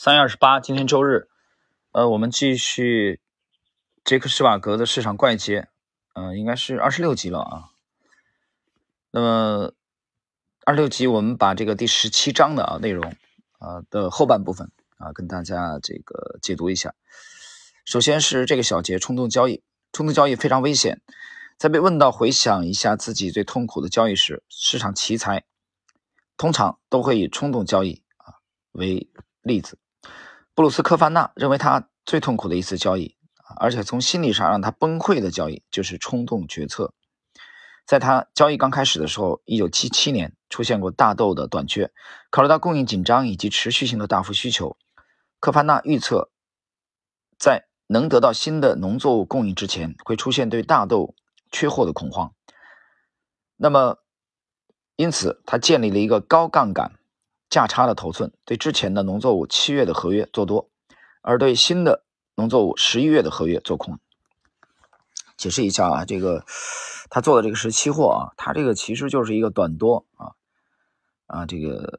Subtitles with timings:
[0.00, 1.26] 三月二十八，今天周日，
[1.90, 3.20] 呃，我们继续
[4.04, 5.66] 杰克施瓦格的市场怪杰，
[6.14, 7.70] 嗯，应该是二十六集了啊。
[9.10, 9.72] 那么
[10.64, 13.12] 二十六集，我们把这个第十七章的啊内容
[13.58, 16.94] 啊的后半部分啊跟大家这个解读一下。
[17.84, 21.02] 首先是这个小节，冲动交易，冲动交易非常危险。
[21.56, 25.44] 在被问到回想一下自己最痛苦的交易时，市场奇才
[26.36, 28.38] 通常都会以冲动交易啊
[28.70, 29.10] 为
[29.42, 29.76] 例子。
[30.58, 33.14] 布鲁斯科凡纳认为，他最痛苦的一次交易，
[33.60, 36.92] 而且从心理上让他崩溃的交易，就是冲动决策。
[37.86, 41.92] 在他交易刚开始的时候，一九七七年出现过大豆的短缺，
[42.30, 44.76] 考虑到供应紧张以及持续性的大幅需求，
[45.38, 46.32] 科凡纳预测，
[47.38, 51.14] 在能得到新的农作物供应之前，会出现对大豆
[51.52, 52.34] 缺货的恐慌。
[53.56, 53.98] 那么，
[54.96, 56.97] 因此他建立了一个高杠杆。
[57.58, 60.70] 价差的头寸对之前的农作物七月的合约做多，
[61.22, 62.04] 而对新的
[62.36, 63.98] 农作物十一月的合约做空。
[65.36, 66.44] 解释一下啊，这个
[67.10, 70.36] 他做的这个是期货啊，他这个其实就是一个短多啊
[71.26, 71.98] 啊，这个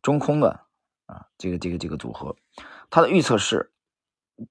[0.00, 0.60] 中空的
[1.06, 2.36] 啊，这个这个这个组合。
[2.88, 3.72] 他的预测是，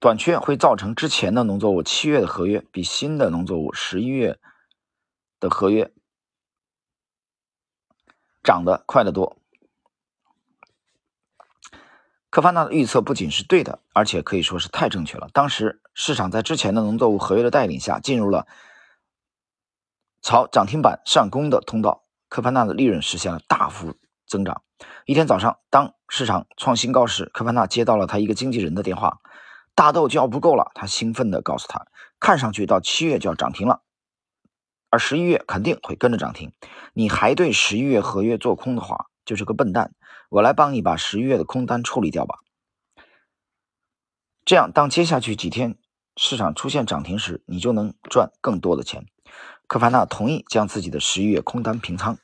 [0.01, 4.37] 短缺会造成之前的农作物七月的合约比新的农作物十一月
[5.39, 5.89] 的合约
[8.43, 9.37] 涨得快得多。
[12.35, 15.29] 科凡纳的预测不仅是对的，而且可以说是太正确了。
[15.31, 18.45] 当时市场在之前的农作物合约的带领下，进入了
[20.21, 22.03] 朝涨停板上攻的通道。
[22.27, 23.95] 科凡纳的利润实现了大幅
[24.27, 24.63] 增长。
[25.05, 29.19] 一天早上，当市场创新高时，科凡纳接到了他一个经纪人的电话
[29.73, 31.87] ：“大豆就要不够了。”他兴奋地告诉他
[32.19, 33.83] ：“看上去到七月就要涨停了，
[34.89, 36.51] 而十一月肯定会跟着涨停。
[36.91, 39.93] 你还对十一月合约做空的话，就是个笨蛋。”
[40.29, 42.39] 我来帮你把十一月的空单处理掉吧。
[44.43, 45.77] 这样，当接下去几天
[46.17, 49.05] 市场出现涨停时，你就能赚更多的钱。
[49.67, 52.17] 科凡纳同意将自己的十一月空单平仓，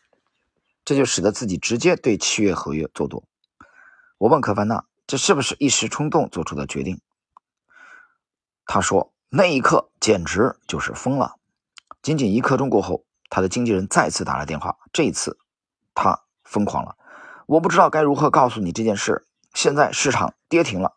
[0.86, 3.24] 这就使得自己直接对七月合约做多。
[4.18, 7.02] 我问科凡纳，这是不是一时冲动做出的决定？
[8.66, 11.38] 他说，那一刻简直就是疯了。
[12.04, 15.40] 仅仅一刻钟过后，他的经纪人再次打来电话，这一次
[15.96, 16.96] 他疯狂了。
[17.52, 19.26] 我不知道该如何告诉你这件事。
[19.54, 20.96] 现在市场跌停了，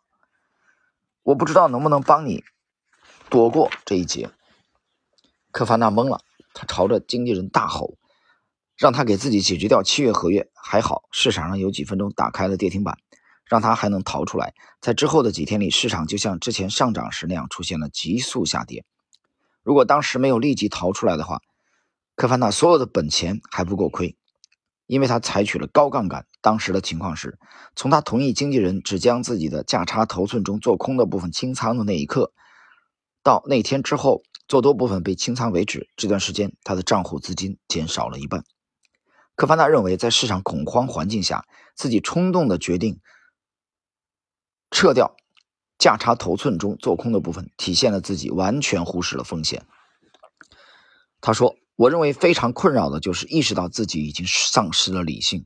[1.21, 2.45] 我不知道能不能帮你
[3.29, 4.29] 躲过这一劫。
[5.51, 6.21] 科凡纳懵了，
[6.53, 7.97] 他朝着经纪人大吼，
[8.77, 10.49] 让他给自己解决掉七月合约。
[10.53, 12.97] 还好市场上有几分钟打开了跌停板，
[13.43, 14.53] 让他还能逃出来。
[14.79, 18.85] 在之后的几天里，市场就像之前上涨时那样出现了急速下跌。
[19.61, 21.41] 如果当时没有立即逃出来的话，
[22.15, 24.15] 科凡纳所有的本钱还不够亏。
[24.87, 27.39] 因为他采取了高杠杆，当时的情况是，
[27.75, 32.31] 从他同意经纪人只将自己的价差头寸中做空的部分清仓的那一刻，
[33.23, 38.43] 到那天之后做多部分被清仓为止，这段时间他的账户资金减少了一半。
[39.33, 42.99] 科凡纳认为，在市场恐慌环境下，自己冲动的决定
[44.69, 45.15] 撤掉
[45.79, 49.65] 价差头寸中做空的部分，体现了自己完全忽视了风险。
[51.21, 51.55] 他说。
[51.75, 55.45] 我认为非常困扰的就是意识到自己已经丧失了理性，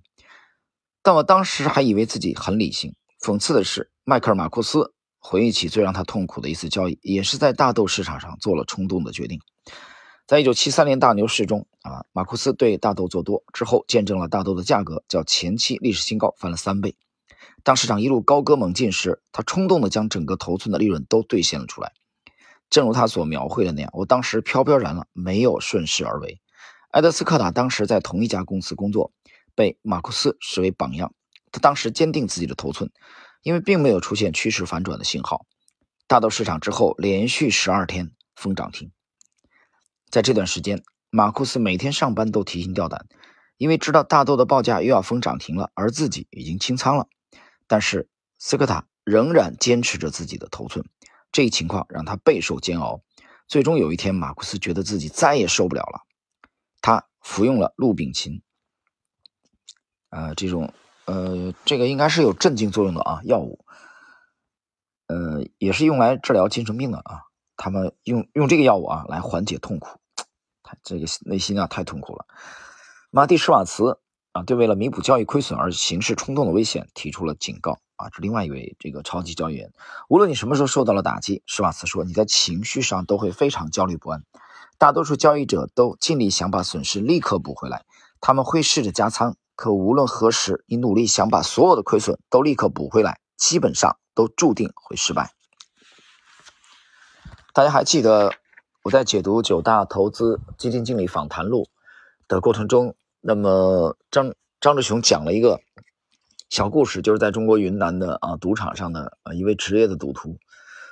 [1.02, 2.96] 但我当时还以为自己很理性。
[3.20, 9.40] 讽刺的是，迈克尔·马库斯回忆起最让他痛苦的一次交易，也是在大豆市场上做了冲动的决定。
[10.28, 16.96] 在一九七三年大牛市中，啊，马库斯对大豆做多之后，见证了大豆的价格较前期历史新高翻了三倍。
[17.64, 21.94] 当市场一路高歌猛进时，他冲动地将整个头寸的利润都兑现了出来。
[22.70, 26.40] 正如他所描绘的那样，我当时飘飘然了，没有顺势而为。
[26.92, 29.12] 埃德斯科塔当时在同一家公司工作，
[29.56, 31.14] 被马库斯视为榜样。
[31.52, 32.92] 他当时坚定自己的头寸，
[33.42, 35.46] 因为并没有出现趋势反转的信号。
[36.08, 38.92] 大豆市场之后连续十二天封涨停，
[40.10, 43.08] 在这段时间，马库斯每天上班都提心吊胆，
[43.58, 47.08] 因为知道大豆的报价又要封涨停了，而自己已经清仓了。
[47.68, 50.86] 但是斯科塔仍然坚持着自己的头寸。
[51.32, 53.02] 这一情况让他备受煎熬。
[53.48, 56.04] 最终有一天，马库斯觉得自己再也受不了了，
[56.82, 58.42] 他服用了氯丙嗪，
[60.10, 60.72] 呃，这种
[61.06, 63.66] 呃，这个应该是有镇静作用的啊药物，
[65.08, 67.24] 呃，也是用来治疗精神病的啊。
[67.58, 70.00] 他们用用这个药物啊来缓解痛苦，
[70.64, 72.26] 他这个内心啊太痛苦了。
[73.10, 74.00] 马蒂施瓦茨
[74.40, 77.78] 啊，对为了弥补交易亏损而行事冲动的危险提出了警告。
[77.98, 79.74] 啊，这另外一位这个超级交易员，
[80.08, 84.24] 无论你什么时候受到了打击，施瓦茨说，你在情绪上都会非常焦虑不安。
[84.78, 87.84] 大多数交易者都尽力想把损失立刻补回来，
[88.22, 95.34] 他们会试着加仓，可无论何时，你努力想把所有的亏损都立刻补回来，基本上都注定会失败。
[97.52, 98.32] 大家还记得
[98.84, 101.68] 我在解读九大投资基金经理访谈录
[102.30, 102.96] 的过程中，
[103.30, 105.62] 那么张张志雄讲了一个
[106.50, 110.40] 小故事，就是在中国云南的啊赌场上的啊一位职业的赌徒，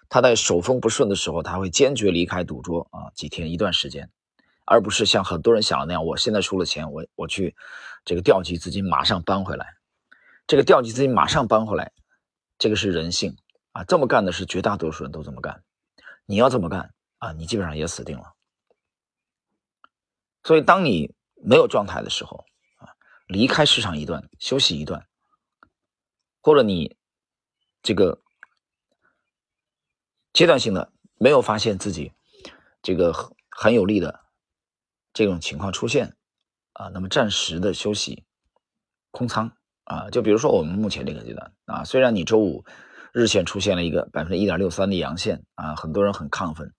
[0.08, 4.12] 他在手风不顺的时候，他会坚决离开赌桌啊几天一段时间，
[4.66, 7.56] 而不是像很多人想的那样，我现在输了钱，我我去
[8.06, 9.66] 这个调集资金马上搬回来，
[10.46, 11.92] 这个调集资金马上搬回来，
[12.60, 13.36] 这个是人性
[13.72, 15.64] 啊，这么干的是绝大多数人都这么干。
[16.28, 18.34] 你要这么干啊，你基本上也死定了。
[20.44, 22.46] 所以，当你没有状态的时候
[22.78, 22.94] 啊，
[23.28, 25.08] 离开市场一段，休息一段，
[26.42, 26.98] 或者你
[27.82, 28.22] 这个
[30.34, 32.14] 阶段性的没有发现自己
[32.82, 33.14] 这个
[33.50, 34.22] 很有利的
[35.14, 36.16] 这种情况出现
[36.74, 38.26] 啊，那么暂时的休息
[39.12, 39.52] 空仓
[39.86, 42.66] 啊，就比如说我们目前这个阶段啊，虽然你周五。
[43.14, 46.72] 日线出现了一个百分之一点六三的阳线啊，很多人很亢奋。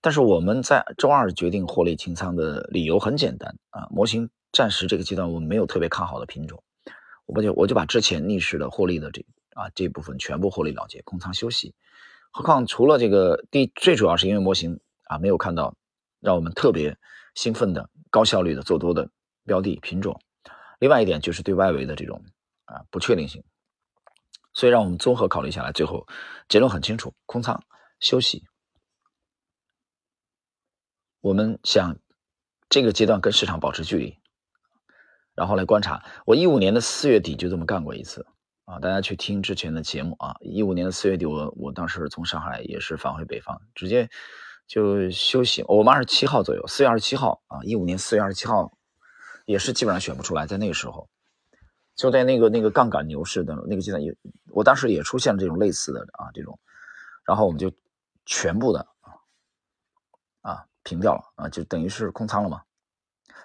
[0.00, 6.62] 但是我们在周二决定获利清仓的理由很简单啊，模型暂时这个阶段我们没有特别看好的品种，
[7.26, 9.24] 我就我就把之前逆势的获利的这
[9.54, 11.74] 啊这部分全部获利了结，空仓休息。
[12.30, 15.74] 何况除了这个第最主要是因为模型啊没有看到
[16.20, 16.96] 让我们特别
[17.34, 19.10] 兴奋的高效率的做多的
[19.44, 20.20] 标的品种，
[20.78, 22.22] 另外一点就是对外围的这种
[22.66, 23.42] 啊不确定性。
[24.54, 26.06] 所以，让我们综合考虑下来，最后
[26.48, 27.62] 结论很清楚：空仓
[28.00, 28.44] 休息。
[31.20, 31.96] 我们想
[32.68, 34.16] 这个阶段跟市场保持距离，
[35.34, 36.04] 然后来观察。
[36.24, 38.26] 我一五年的四月底就这么干过一次
[38.64, 38.78] 啊！
[38.78, 40.36] 大家去听之前的节目啊！
[40.40, 44.08] 一五年的四月底，我我当时从上海也是返回北方，直接
[44.66, 45.64] 就休息。
[45.66, 48.72] 我们二十七号左右，四月二十七号啊，一五年四月二十七号
[49.46, 51.08] 也是基本上选不出来，在那个时候。
[51.96, 54.14] 就在那个那个杠杆牛市的那个阶段，也
[54.52, 56.56] 我当时也出现了这种类似的啊这种，
[57.26, 57.72] 然后我们就
[58.24, 58.86] 全部的
[60.88, 62.62] 平掉了啊，就等于是空仓了嘛，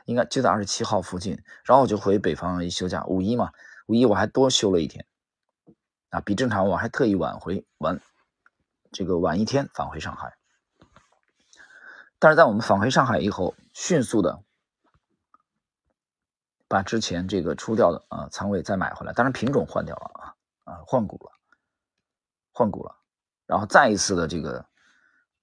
[0.06, 3.52] 应该就在二十七号附近，然后我就回北方一休假，五一嘛，
[3.88, 5.06] 五一我还多休了一天。
[6.10, 8.00] 啊，比正常我还特意晚回晚
[8.92, 10.38] 这个晚一天返回上海，
[12.20, 14.42] 但是在我们返回上海以后，迅速的。
[16.66, 21.32] 把之前这个出掉的啊仓位再买回来，当然品种换掉了啊啊换股了，
[22.52, 22.96] 换股了，
[23.46, 24.66] 然后再一次的这个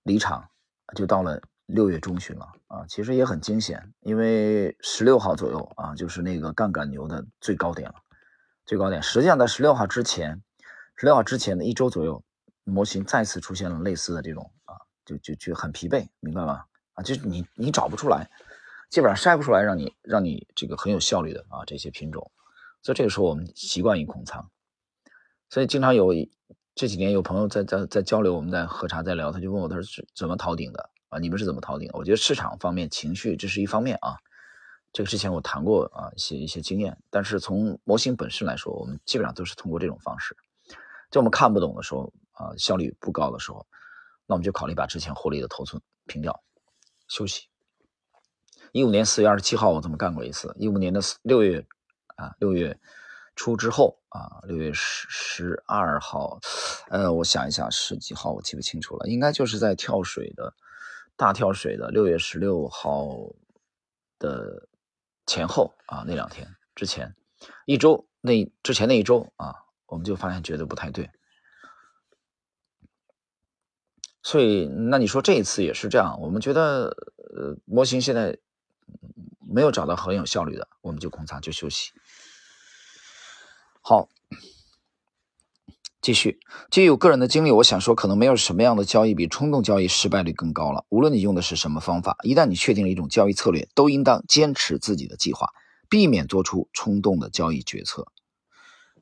[0.02, 0.48] 离场，
[0.96, 7.94] 就到了六月中旬了啊，其实也很惊险，因为十六号左右啊就是那个杠杆牛的最高点了，
[8.66, 10.42] 最高点，实际上在十六号之前，
[10.96, 12.22] 十六号之前的一周左右，
[12.64, 14.74] 模型再次出现了类似的这种啊，
[15.04, 16.64] 就就就很疲惫，明白吗？
[16.94, 18.30] 啊，就是你你找不出来。
[18.90, 22.32] 基本上筛不出来让你让你这个很有效率的啊这些品种，
[22.82, 24.50] 所以这个时候我们习惯于空仓，
[25.48, 26.12] 所以经常有
[26.74, 31.18] 这几年有朋友在在在交流，我们在喝茶在聊，他就问我他是怎么逃顶的啊？
[31.18, 31.90] 你们是怎么逃顶？
[31.92, 34.16] 我觉得市场方面情绪这是一方面啊，
[34.92, 40.34] 这个之前我谈过啊一些一些经验，但是从模型本身来说，我们基本上都是通过这种方式，
[41.10, 43.66] 就我们看不懂的时候啊效率不高的时候，
[44.26, 46.42] 那我们就考虑把之前获利的头寸平掉，
[47.08, 47.48] 休息。
[48.72, 50.54] 一五年四月二十七号，我这么干过一次。
[50.56, 51.66] 一五年的六月
[52.14, 52.78] 啊，六月
[53.34, 56.38] 初之后啊，六月十十二号，
[56.88, 60.54] 呃，我想一下是几号，我记不清楚了，应该就是在跳水的
[61.20, 63.06] 大跳水的六月十六号
[64.18, 64.66] 的
[65.26, 67.14] 前后啊，那两天之前
[67.66, 71.10] 一周那之前那一周啊，我们就发现觉得不太对，
[74.22, 76.96] 所以那你说这一次也是这样，我们觉得
[77.36, 78.38] 呃，模型现在。
[79.52, 81.90] 没有找到很有效率的，我们就空仓就休息。
[83.82, 84.08] 好，
[86.02, 86.40] 继续。
[86.70, 90.84] 基于我个人的经历，我想说，可能没有什么样的交易比冲动交易失败率更高了。
[90.88, 95.48] 无论你用的是什么方法，一旦你确定了一种交易策略，都应当坚持自己的计划，
[95.88, 98.06] 避免做出冲动的交易决策。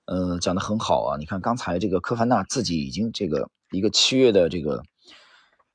[0.07, 1.17] 呃，讲的很好啊！
[1.19, 4.83] 你看刚才这个科凡纳自己已经这个一个七月的这个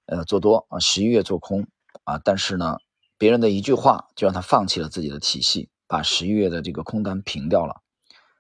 [0.06, 1.68] 呃做多啊，十一月做空
[2.04, 2.78] 啊，但是呢。
[3.20, 7.76] 别人的一句话就让他放弃了自己的体系，把十一月的这个空单平掉了，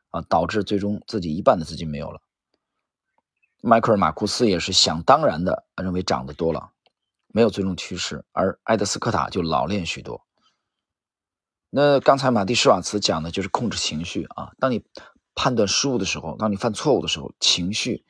[0.10, 2.20] 啊，导致最终自己一半的资金没有了。
[3.66, 6.74] 迈克尔·马库斯也是想当然的认为涨得多了，
[7.30, 10.26] 没有尊重趋势，而埃德斯科塔就老练许多。
[11.70, 14.84] 那刚才马蒂施瓦茨讲的就是控制情绪啊，当你
[15.34, 18.04] 判断失误的时候，当你犯错误的时候，情绪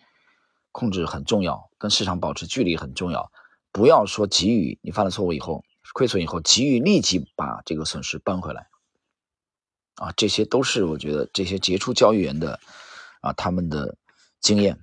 [0.72, 3.31] 控制很重要，跟市场保持距离很重要，
[3.72, 5.63] 不要说急于你犯了错误以后。
[5.93, 8.67] 亏损以后，急于立即把这个损失扳回来，
[9.98, 12.60] 啊，这些都是我觉得这些杰出交易员的
[13.22, 13.95] 啊，他们的
[14.41, 14.83] 经验。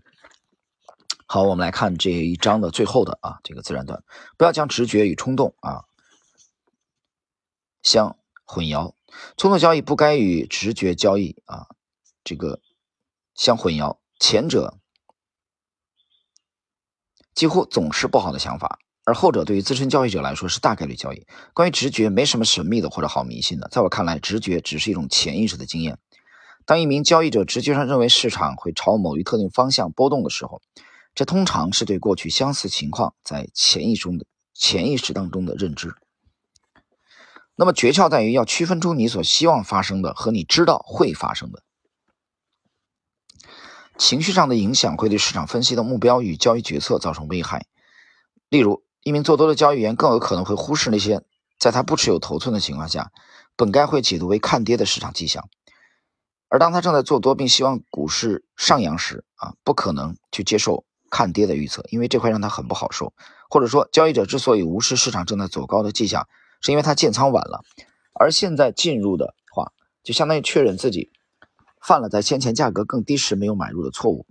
[1.33, 4.03] 好，我们来看这一章的最后的啊这个自然段，
[4.37, 5.85] 不要将直觉与冲动啊
[7.85, 8.95] 相混淆，
[9.37, 11.69] 冲动交易不该与直觉交易啊
[12.25, 12.59] 这个
[13.37, 14.77] 相混淆，前者
[17.33, 18.81] 几乎总是不好的想法。
[19.05, 21.25] 而后者对于资深交易者来说是大概率交易。
[21.55, 23.69] 关于直觉，没什么神秘的或者好迷信的。
[23.71, 25.97] 在我看来，直觉只是一种潜意识的经验。
[26.67, 30.61] 当一名交易者直觉上认为市场会朝某一特定方向波动的时候，
[31.15, 35.95] 这通常是对过去相似情况在潜意中的潜意识当中的认知。
[37.57, 41.63] 那么诀窍在于要区分出你所希望发生的和你知道会发生的。
[43.99, 47.67] 情绪上的影响会对市场分析的目标与交易决策造成危害。
[48.49, 51.23] 例如，一名做多的交易员更有可能会忽视那些
[51.59, 53.13] 在他不持有头寸的情况下，
[53.57, 55.45] 本该会解读为看跌的市场迹象；
[56.49, 63.13] 而当他正在做多并希望股市上扬时，啊，不可能去接受看跌的预测，因为这块让他很不好受。
[63.51, 66.29] 或者说，交易者之所以无视市场正在走高的迹象，
[66.61, 67.65] 是因为他建仓晚了，
[68.15, 69.73] 而现在进入的话，
[70.05, 71.11] 就相当于确认自己
[71.83, 74.25] 犯了在先前价格更低时没有买入的错误。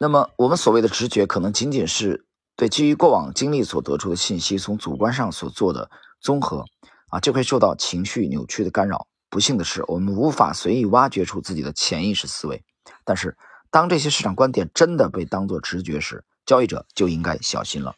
[0.00, 5.90] 那么，我们所谓的直觉，可能仅仅是对基于过往经历所得出的信息，从主观上所做的
[6.20, 6.64] 综合，
[7.10, 9.06] 啊，就会受到情绪扭曲的干扰。
[9.28, 12.64] 不幸的是，我们无法随意挖掘出自己的潜意识思维。
[13.04, 13.36] 但是，
[13.70, 17.94] 当这些市场观点真的被当作直觉时，交易者就应该小心了。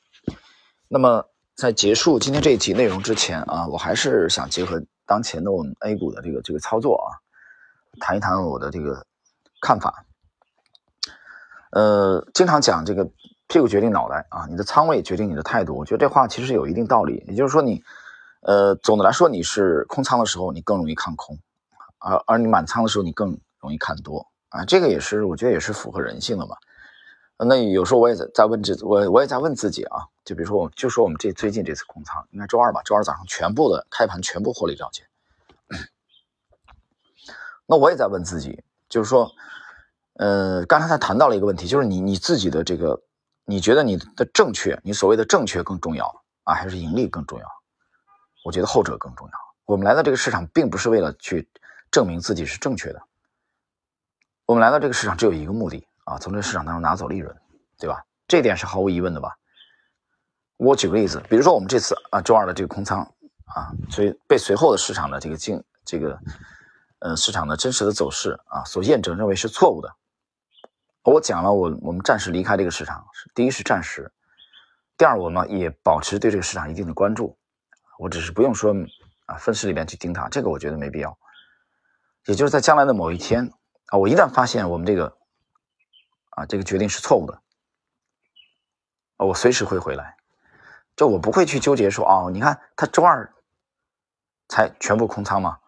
[0.88, 1.24] 那么，
[1.56, 7.08] 在结束今天这一集内容之前啊，我还是想结合当前的我们 A 股的这个这个操作啊，
[8.00, 9.06] 谈一谈我的这个
[9.60, 10.04] 看法。
[11.72, 13.04] 呃，经常讲这个
[13.48, 15.74] 屁股决定脑袋啊，你的仓位决定你的态度。
[15.74, 17.24] 我觉得这话其实有一定道理。
[17.26, 17.82] 也就是说，你，
[18.42, 21.36] 呃，总的来说，你是空仓的时候，你更容易看空，
[21.98, 24.64] 而而你满仓的时候，你更容易看多啊。
[24.64, 26.56] 这个也是，我觉得也是符合人性的嘛。
[27.36, 35.02] 那有时候我也在在问自我，我也在问自己啊，就比如说，我就说我们这最近这次空仓，应该周二吧，周二早上全部的开盘全部获利了结。
[37.66, 39.30] 那我也在问自己，就是说。
[40.16, 43.02] 呃，刚才他谈到了一个问题，就是你你自己的这个，
[43.46, 46.06] 你觉得你的正确，你所谓的正确更重要
[46.44, 47.46] 啊，还是盈利更重要？
[48.44, 49.32] 我觉得后者更重要。
[49.64, 51.48] 我们来到这个市场，并不是为了去
[51.90, 53.02] 证明自己是正确的，
[54.46, 57.34] 我们来到这个市场只有一个目的啊，从这个市场当中拿走利润，
[57.78, 58.04] 对吧？
[58.28, 59.34] 这点是毫无疑问的吧？
[60.58, 63.00] 我举个例子，比如说我们这次啊，周二的这个空仓
[63.54, 66.18] 啊，所以被随后的市场的这个进这个
[66.98, 69.90] 呃市场的真实的走势啊所验证，认为是错误的。
[71.04, 74.12] 我讲了，我我们暂时离开这个市场，第一是暂时，
[74.98, 77.38] 第二我们也保持对这个市场一定的关注。
[77.98, 78.74] 我只是不用说
[79.24, 81.16] 啊，分时里边去盯它，这个我觉得没必要。
[82.26, 83.50] 也就是在将来的某一天
[83.86, 85.16] 啊，我一旦发现我们这个
[86.30, 87.40] 啊这个决定是错误的，
[89.16, 90.16] 啊，我随时会回来。
[90.96, 93.34] 就我不会去纠结说哦，你看他周二
[94.48, 95.58] 才全部空仓嘛，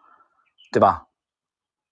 [0.71, 1.07] 对吧？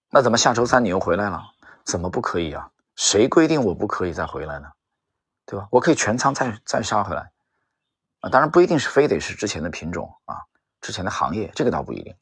[0.09, 1.43] 那怎么下周三你又回来了？
[1.83, 2.71] 怎么不可以啊？
[2.95, 4.71] 谁规定我不可以再回来呢？
[5.45, 5.67] 对吧？
[5.69, 7.31] 我可以全仓再再杀回来
[8.21, 8.29] 啊！
[8.29, 10.41] 当然不一定是非得是之前的品种啊，
[10.79, 12.15] 之前的行业，这个倒不一定。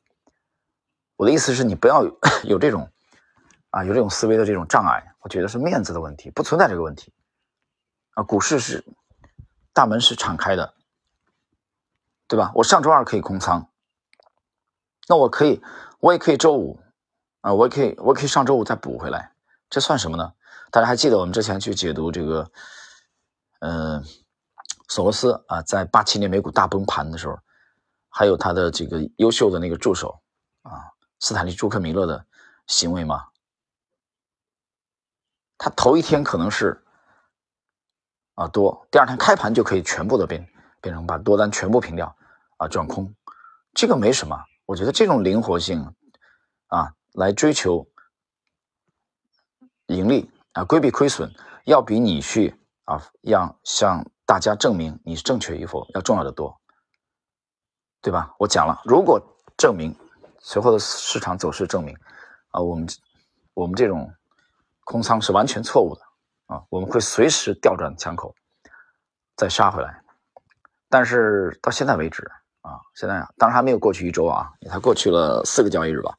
[1.15, 2.03] 我的意思是你不要
[2.43, 2.91] 有这种
[3.74, 5.15] 啊，有这种思维的这种障碍。
[5.22, 7.12] 我觉得是面子的问题，不存在这个问题
[8.13, 8.22] 啊。
[8.22, 8.86] 股市是
[9.74, 10.75] 大门是敞开的，
[12.27, 12.51] 对吧？
[12.53, 13.68] 我上周二可以空仓，
[15.08, 15.60] 那我可以，
[16.00, 16.80] 我也可以周五
[17.42, 19.34] 啊，我也可以，我可以上周五再补回来，
[19.72, 20.34] 这算什么呢？
[20.70, 22.51] 大家还记得我们之前去解读这个，
[23.62, 24.03] 嗯，
[24.88, 27.39] 索罗斯啊，在八七年美股大崩盘的时候，
[28.08, 30.22] 还有他的这个优秀的那个助手
[30.62, 32.24] 啊，斯坦利·朱克米勒的
[32.68, 33.25] 行为吗？
[35.57, 36.83] 他头一天可能是
[38.36, 40.48] 啊多，第二天开盘就可以全部的变
[40.81, 42.15] 变成把多单全部平掉
[42.57, 43.13] 啊转空，
[43.74, 45.93] 这个没什么，我觉得这种灵活性
[46.67, 47.88] 啊，来追求
[49.88, 50.29] 盈利。
[50.53, 51.33] 啊，规避亏损
[51.65, 56.62] 要比你去啊，让向大家证明你是正确与否要重要的多，
[58.03, 58.36] 对吧？
[58.38, 59.19] 我讲了，如果
[59.57, 59.98] 证明
[60.38, 61.98] 随后的市场走势证明
[62.51, 62.88] 啊，我们
[63.55, 64.13] 我们这种
[64.83, 66.01] 空仓是完全错误的
[66.47, 68.35] 啊，我们会随时调转枪口
[69.35, 70.01] 再杀回来。
[70.89, 72.29] 但是到现在为止
[72.61, 76.17] 啊，现在当然还没有过去一周啊，也才过去了四个交易日吧，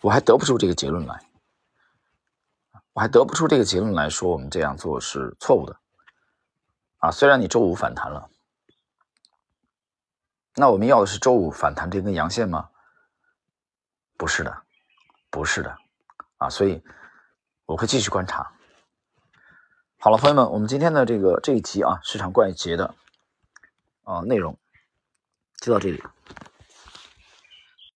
[0.00, 1.20] 我还得不出这个结论来。
[2.92, 5.76] 我还得不出这个结论来说，我们这样做是错误的，
[6.98, 8.30] 啊，虽然你周五反弹了，
[10.54, 12.70] 那我们要的是周五反弹这根阳线吗？
[14.16, 14.62] 不是的，
[15.28, 15.76] 不是的，
[16.38, 16.80] 啊，所以
[17.66, 18.52] 我会继续观察。
[19.98, 22.94] 好了，朋友们，我们今天的这个这一集啊，市场怪杰的
[24.02, 24.58] 啊内容
[25.60, 26.02] 就到这里。